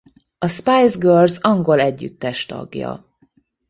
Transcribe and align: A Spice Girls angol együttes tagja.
A 0.37 0.47
Spice 0.47 0.95
Girls 0.99 1.37
angol 1.37 1.79
együttes 1.79 2.45
tagja. 2.45 3.15